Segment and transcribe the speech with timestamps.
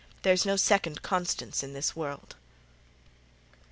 [0.23, 2.35] There's no second Constance in the world."